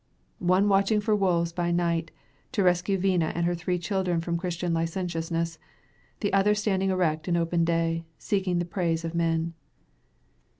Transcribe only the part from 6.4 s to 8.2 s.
standing erect in open day,